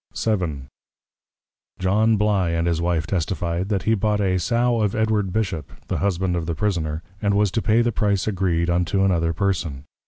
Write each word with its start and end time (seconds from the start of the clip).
VII. 0.19 0.63
John 1.77 2.17
Bly 2.17 2.49
and 2.49 2.65
his 2.65 2.81
Wife 2.81 3.05
testifi'd, 3.05 3.69
That 3.69 3.83
he 3.83 3.93
bought 3.93 4.19
a 4.19 4.39
Sow 4.39 4.81
of 4.81 4.95
Edward 4.95 5.31
Bishop, 5.31 5.71
the 5.89 5.99
Husband 5.99 6.35
of 6.35 6.47
the 6.47 6.55
Prisoner; 6.55 7.03
and 7.21 7.35
was 7.35 7.51
to 7.51 7.61
pay 7.61 7.83
the 7.83 7.91
Price 7.91 8.25
agreed, 8.25 8.67
unto 8.71 9.03
another 9.03 9.31
person. 9.31 9.83